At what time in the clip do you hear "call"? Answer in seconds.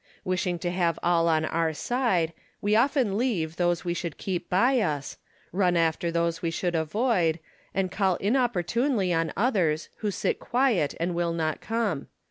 7.91-8.15